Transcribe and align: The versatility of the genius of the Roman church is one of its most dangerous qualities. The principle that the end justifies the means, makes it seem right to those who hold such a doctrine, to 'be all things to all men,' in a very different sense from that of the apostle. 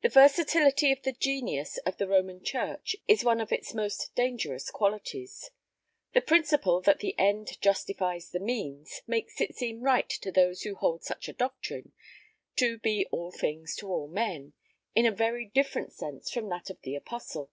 The 0.00 0.08
versatility 0.08 0.90
of 0.90 1.02
the 1.02 1.12
genius 1.12 1.76
of 1.84 1.98
the 1.98 2.08
Roman 2.08 2.42
church 2.42 2.96
is 3.06 3.24
one 3.24 3.42
of 3.42 3.52
its 3.52 3.74
most 3.74 4.14
dangerous 4.14 4.70
qualities. 4.70 5.50
The 6.14 6.22
principle 6.22 6.80
that 6.80 7.00
the 7.00 7.14
end 7.18 7.60
justifies 7.60 8.30
the 8.30 8.40
means, 8.40 9.02
makes 9.06 9.38
it 9.38 9.54
seem 9.54 9.82
right 9.82 10.08
to 10.08 10.32
those 10.32 10.62
who 10.62 10.76
hold 10.76 11.04
such 11.04 11.28
a 11.28 11.34
doctrine, 11.34 11.92
to 12.56 12.78
'be 12.78 13.06
all 13.10 13.32
things 13.32 13.76
to 13.76 13.88
all 13.88 14.08
men,' 14.08 14.54
in 14.94 15.04
a 15.04 15.10
very 15.12 15.44
different 15.44 15.92
sense 15.92 16.30
from 16.30 16.48
that 16.48 16.70
of 16.70 16.80
the 16.80 16.94
apostle. 16.94 17.50